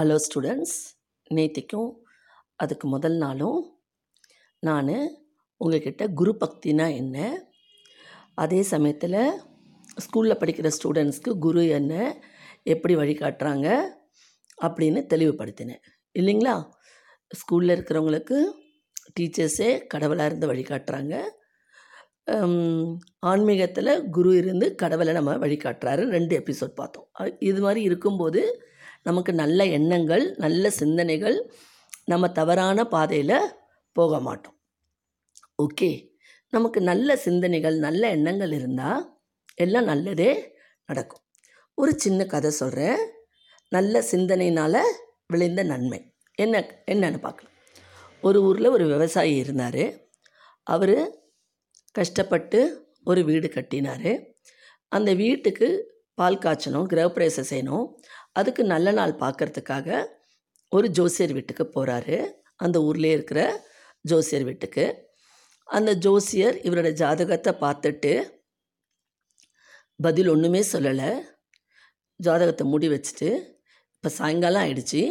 [0.00, 0.76] Hello students
[1.34, 1.90] நேத்திக்கும்
[2.56, 3.58] அதுக்கு முதல் நாளும்
[4.58, 4.88] நான்
[5.60, 7.48] உங்கள்கிட்ட குரு பக்தினா என்ன?
[8.34, 9.18] அதே சமயத்தில்
[10.04, 12.22] ஸ்கூலில் படிக்கிற ஸ்டூடெண்ட்ஸ்க்கு குரு என்ன?
[12.62, 13.68] எப்படி வழிகாட்டுறாங்க?
[14.62, 15.82] அப்படின்னு தெளிவுபடுத்தினேன்.
[16.18, 16.56] இல்லைங்களா?
[17.30, 18.38] ஸ்கூலில் இருக்கிறவங்களுக்கு
[19.20, 21.14] டீச்சர்ஸே கடவுளாக இருந்து வழிகாட்டுறாங்க.
[23.18, 27.08] ஆன்மீகத்தில் குரு இருந்து கடவுளை நம்ம வழிகாட்டுறாரு ரெண்டு எபிசோட் பார்த்தோம்.
[27.38, 28.42] இது மாதிரி இருக்கும்போது
[29.02, 31.52] நமக்கு நல்ல எண்ணங்கள் நல்ல சிந்தனைகள்
[32.04, 33.52] நம்ம தவறான பாதையில்
[33.92, 34.56] போக மாட்டோம்.
[35.62, 36.10] ஓகே?
[36.50, 39.18] நமக்கு நல்ல சிந்தனைகள் நல்ல எண்ணங்கள் இருந்தால்
[39.54, 40.54] எல்லாம் நல்லதே
[40.86, 41.22] நடக்கும்.
[41.74, 42.98] ஒரு சின்ன கதை சொல்கிறேன்
[43.68, 44.82] நல்ல சிந்தனையினால்
[45.26, 46.14] விளைந்த நன்மை.
[46.34, 47.52] என்ன என்னன்னு பார்க்கலாம்.
[48.22, 50.00] ஒரு ஊரில் ஒரு விவசாயி இருந்தார்.
[50.62, 51.18] அவர்
[51.92, 54.24] கஷ்டப்பட்டு ஒரு வீடு கட்டினார்.
[54.88, 57.86] அந்த வீட்டுக்கு பால் காய்ச்சணும் கிரகப்பிரவேசம் செய்யணும்.
[58.36, 59.88] அதுக்கு நல்ல நாள் பார்க்கறதுக்காக
[60.72, 62.18] ஒரு ஜோசியர் வீட்டுக்கு போகிறாரு
[62.56, 63.40] அந்த ஊர்லேயே இருக்கிற
[64.04, 64.84] ஜோசியர் வீட்டுக்கு.
[65.68, 68.12] அந்த ஜோசியர் இவரோட ஜாதகத்தை பார்த்துட்டு
[70.00, 71.10] பதில் ஒன்றுமே சொல்லலை.
[72.20, 73.28] ஜாதகத்தை மூடி வச்சுட்டு
[73.94, 75.02] இப்போ சாயங்காலம் ஆயிடுச்சு.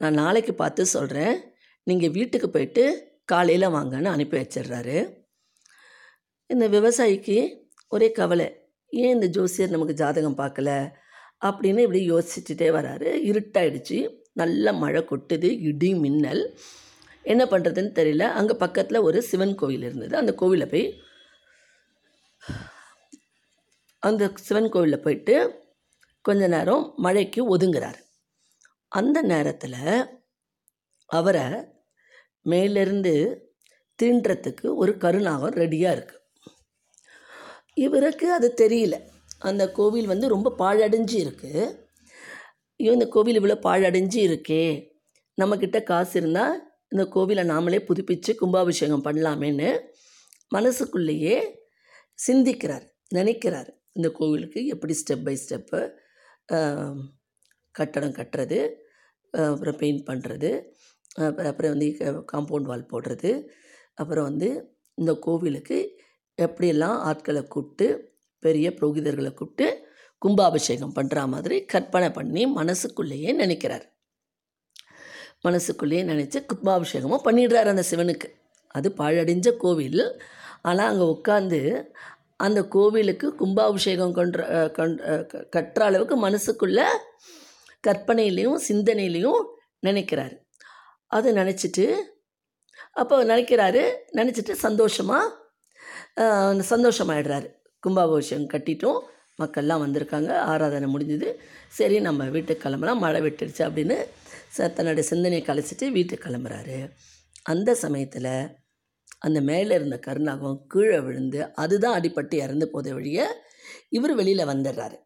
[0.00, 1.34] நான் நாளைக்கு பார்த்து சொல்கிறேன்
[1.86, 2.84] நீங்கள் வீட்டுக்கு போயிட்டு
[3.24, 4.96] காலையில் வாங்கன்னு அனுப்பி வச்சிடுறாரு.
[6.50, 7.36] இந்த விவசாயிக்கு
[7.92, 8.48] ஒரே கவலை.
[8.92, 10.70] ஏன் இந்த ஜோசியர் நமக்கு ஜாதகம் பார்க்கல?
[11.42, 13.08] அப்படின்னு இப்படி யோசிச்சுட்டே வராரு.
[13.30, 13.98] இருட்டாயிடுச்சு.
[14.32, 15.48] நல்ல மழை கொட்டுது.
[15.60, 16.58] இடி மின்னல்.
[17.22, 18.22] என்ன பண்ணுறதுன்னு தெரியல.
[18.22, 20.16] அங்கே பக்கத்தில் ஒரு சிவன் கோவில் இருந்தது.
[20.16, 20.86] அந்த கோவிலில் போய்
[23.98, 25.34] அந்த சிவன் கோவிலில் போயிட்டு
[26.22, 28.00] கொஞ்ச நேரம் மழைக்கு ஒதுங்குறார்.
[28.88, 29.78] அந்த நேரத்தில்
[31.10, 31.44] அவரை
[32.42, 33.14] மேலிருந்து
[34.02, 36.20] தீண்டுறதுக்கு ஒரு கருநாகம் ரெடியாக இருக்குது
[37.74, 38.94] இவருக்கு அது தெரியல.
[39.42, 41.64] அந்த கோவில் வந்து ரொம்ப பாழடைஞ்சு இருக்குது
[42.80, 44.64] ஐயோ இந்த கோவில் இவ்வளோ பாழடைஞ்சு இருக்கே
[45.38, 46.56] நம்மக்கிட்ட காசு இருந்தால்
[46.88, 49.70] இந்த கோவிலை நாமளே புதுப்பிச்சு கும்பாபிஷேகம் பண்ணலாமேன்னு
[50.54, 51.36] மனசுக்குள்ளேயே
[52.18, 53.70] சிந்திக்கிறார் நினைக்கிறார்.
[53.92, 55.80] இந்த கோவிலுக்கு எப்படி ஸ்டெப் பை ஸ்டெப்பு
[57.74, 58.58] கட்டடம் கட்டுறது
[59.34, 60.50] அப்புறம் பெயிண்ட் பண்ணுறது
[61.14, 61.88] அப்புறம் அப்புறம் வந்து
[62.32, 63.30] காம்பவுண்ட் வால் போடுறது
[63.94, 64.48] அப்புறம் வந்து
[64.98, 65.78] இந்த கோவிலுக்கு
[66.38, 67.86] எப்படியெல்லாம் ஆட்களை கூப்பிட்டு
[68.44, 69.66] பெரிய புரோகிதர்களை கூப்பிட்டு
[70.22, 73.86] கும்பாபிஷேகம் பண்ணுற மாதிரி கற்பனை பண்ணி மனசுக்குள்ளேயே நினைக்கிறார்.
[75.40, 78.28] மனசுக்குள்ளேயே நினச்சி கும்பாபிஷேகமும் பண்ணிடுறாரு அந்த சிவனுக்கு.
[78.74, 80.02] அது பாழடைஞ்ச கோவில்.
[80.68, 81.60] ஆனால் அங்கே உட்காந்து
[82.36, 84.38] அந்த கோவிலுக்கு கும்பாபிஷேகம் கொன்ற
[84.76, 85.24] அஹ்
[85.56, 86.80] கட்டுற அளவுக்கு மனசுக்குள்ள
[87.86, 89.42] கற்பனையிலையும் சிந்தனையிலையும்
[89.86, 90.36] நினைக்கிறாரு.
[91.12, 91.86] அதை நினச்சிட்டு
[92.92, 93.82] அப்போ நினைக்கிறாரு
[94.12, 95.26] நினச்சிட்டு சந்தோஷமாக
[96.72, 97.48] சந்தோஷமாயிடுறாரு.
[97.84, 99.00] கும்பாபிஷேகம் கட்டிட்டோம்.
[99.42, 100.30] மக்கள்லாம் வந்திருக்காங்க.
[100.52, 101.28] ஆராதனை முடிஞ்சது.
[101.78, 103.02] சரி நம்ம வீட்டுக்கு கிளம்பலாம்.
[103.04, 103.96] மழை விட்டுடுச்சு அப்படின்னு
[104.56, 106.78] ச தன்னுடைய சிந்தனையை கலைச்சிட்டு வீட்டுக்கு கிளம்புறாரு.
[107.52, 108.34] அந்த சமயத்தில்
[109.18, 113.18] அந்த மேலே இருந்த கருணாகம் கீழே விழுந்து அதுதான் அடிப்பட்டு இறந்து போத வழிய
[113.88, 114.96] இவர் வெளியில் வந்துடுறாரு.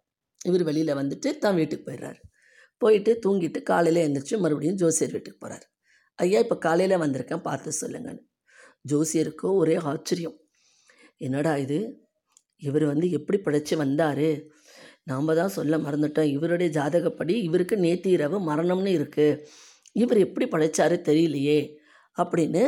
[0.45, 2.21] இவர் வெளியில் வந்துட்டு தான் வீட்டுக்கு போயிடுறாரு.
[2.83, 5.67] போயிட்டு தூங்கிட்டு காலையில் எழுந்திரிச்சு மறுபடியும் ஜோசியர் வீட்டுக்கு போகிறார்
[6.19, 7.43] ஐயா இப்போ காலையில் வந்திருக்கேன்.
[7.49, 8.23] பார்த்து சொல்லுங்கன்னு.
[8.93, 10.37] ஜோசியருக்கோ ஒரே ஆச்சரியம்.
[11.27, 11.79] என்னடா இது?
[12.63, 14.29] இவர் வந்து எப்படி பிழைச்சி வந்தார்?
[15.05, 16.31] நாம் தான் சொல்ல மறந்துட்டோம்.
[16.37, 19.45] இவருடைய ஜாதகப்படி இவருக்கு நேற்று இரவு மரணம்னு இருக்குது
[19.93, 21.59] இவர் எப்படி படைச்சாரு தெரியலையே
[22.19, 22.65] அப்படின்னு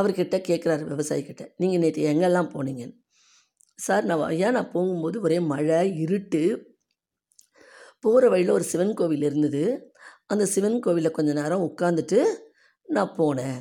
[0.00, 2.96] அவர்கிட்ட கேட்குறாரு விவசாயிக்கிட்ட நீங்கள் நேற்று எங்கெல்லாம் போனீங்கன்னு
[3.78, 6.42] சார் நான் ஐயா நான் போகும்போது ஒரே மழை இருட்டு.
[8.00, 9.92] போகிற வழியில் ஒரு சிவன் கோவில் இருந்தது.
[10.26, 12.20] அந்த சிவன் கோவிலில் கொஞ்ச நேரம் உட்காந்துட்டு
[12.88, 13.58] நான் போனேன்.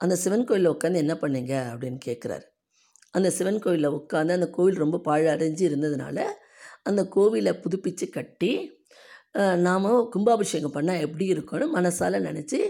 [0.00, 2.46] அந்த சிவன் கோவிலில் உட்காந்து என்ன பண்ணீங்க அப்படின்னு கேட்குறாரு
[3.10, 6.18] அந்த சிவன் கோவிலில் உட்காந்து அந்த கோவில் ரொம்ப பாழடைஞ்சு இருந்ததுனால
[6.82, 8.80] அந்த கோவிலை புதுப்பித்து கட்டி
[9.56, 12.60] நாம் கும்பாபிஷேகம் பண்ணால் எப்படி இருக்கும்னு மனசால் நினச்சி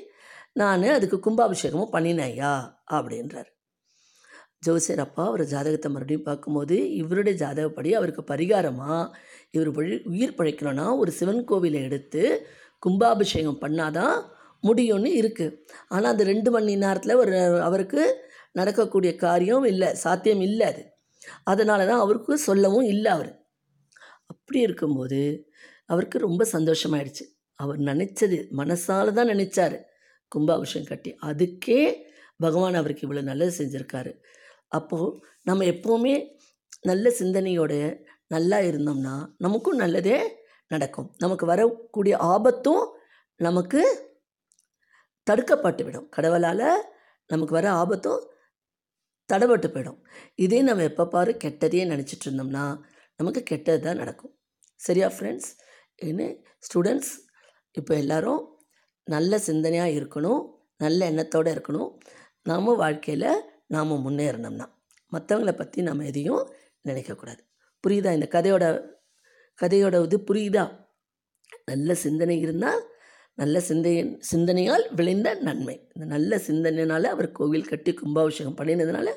[0.52, 2.52] நான் அதுக்கு கும்பாபிஷேகமும் பண்ணினேயா
[2.90, 3.46] அப்படின்றார்.
[4.58, 9.10] ஜோசியர் அப்பா அவர் ஜாதகத்தை மறுபடியும் பார்க்கும்போது இவருடைய ஜாதகப்படி அவருக்கு பரிகாரமாக
[9.50, 12.46] இவர் வழி- உயிர் பழைக்கணும்னா ஒரு சிவன் கோவிலை எடுத்து
[12.78, 14.16] கும்பாபிஷேகம் பண்ணாதான்
[14.62, 15.56] முடியும்னு இருக்குது
[15.88, 18.27] ஆனால் அந்த ரெண்டு மணி நேரத்தில் ஒரு அவருக்கு
[18.58, 20.82] நடக்கக்கூடிய காரியம் இல்லை சாத்தியம் இல்லை அது.
[21.44, 23.32] அதனால தான் அவருக்கு சொல்லவும் இல்லை அவர்.
[24.26, 25.20] அப்படி இருக்கும்போது
[25.86, 27.24] அவருக்கு ரொம்ப சந்தோஷமாயிடுச்சு.
[27.60, 29.76] அவர் நினச்சது மனசால் தான் நினச்சார்.
[30.32, 31.80] கும்பாபிஷேகம் கட்டி அதுக்கே
[32.40, 34.12] பகவான் அவருக்கு இவ்வளோ நல்லது செஞ்சுருக்காரு.
[34.68, 35.14] அப்போது
[35.44, 36.14] நம்ம எப்போவுமே
[36.82, 37.72] நல்ல சிந்தனையோட
[38.30, 40.18] நல்லா இருந்தோம்னா நமக்கும் நல்லதே
[40.70, 41.08] நடக்கும்.
[41.18, 42.84] நமக்கு வரக்கூடிய ஆபத்தும்
[43.40, 43.80] நமக்கு
[45.26, 46.08] தடுக்கப்பட்டு விடும்.
[46.08, 46.66] கடவுளால்
[47.30, 48.20] நமக்கு வர ஆபத்தும்
[49.32, 49.98] தடைபட்டு போயிடும்.
[50.34, 52.64] இதே நம்ம எப்போ பாரு கெட்டதையே நினச்சிட்டு இருந்தோம்னா
[53.16, 54.32] நமக்கு கெட்டது தான் நடக்கும்.
[54.76, 55.50] சரியா ஃப்ரெண்ட்ஸ்
[55.96, 56.28] என்ன?
[56.66, 57.12] ஸ்டூடெண்ட்ஸ்
[57.74, 58.42] இப்போ எல்லாரும்
[59.04, 60.42] நல்ல சிந்தனையாக இருக்கணும்
[60.76, 61.90] நல்ல எண்ணத்தோடு இருக்கணும்.
[62.42, 63.30] நாம் வாழ்க்கையில்
[63.66, 64.66] நாம் முன்னேறினோம்னா
[65.12, 66.42] மற்றவங்கள பற்றி நம்ம எதையும்
[66.88, 67.42] நினைக்கக்கூடாது
[67.84, 68.10] புரியுதா?
[68.18, 68.64] இந்த கதையோட
[69.58, 70.64] கதையோட இது புரியுதா?
[71.64, 72.80] நல்ல சிந்தனை இருந்தால்
[73.40, 73.92] நல்ல சிந்தை
[74.30, 75.76] சிந்தனையால் விளைந்த நன்மை.
[75.94, 79.08] இந்த நல்ல சிந்தனையினால் அவர் கோவில் கட்டி கும்பாபிஷேகம் பண்ணினதுனால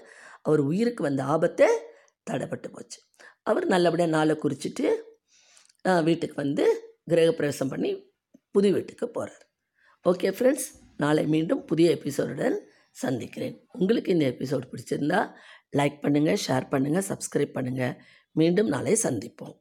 [0.47, 1.69] அவர் உயிருக்கு வந்த ஆபத்தை
[2.29, 2.99] தடைப்பட்டு போச்சு.
[3.49, 4.85] அவர் நல்லபடியாக நாளை குறிச்சிட்டு
[6.07, 6.65] வீட்டுக்கு வந்து
[7.11, 7.91] கிரகப்பிரவேசம் பண்ணி
[8.55, 9.45] புது வீட்டுக்கு போகிறார்
[10.05, 10.67] ஓகே ஃப்ரெண்ட்ஸ்
[11.03, 12.57] நாளை மீண்டும் புதிய எபிசோடுடன்
[13.03, 13.55] சந்திக்கிறேன்.
[13.79, 15.19] உங்களுக்கு இந்த எபிசோடு பிடிச்சிருந்தா
[15.79, 17.95] லைக் பண்ணுங்கள் ஷேர் பண்ணுங்கள் சப்ஸ்கிரைப் பண்ணுங்கள்
[18.35, 19.55] மீண்டும் நாளை சந்திப்போம்.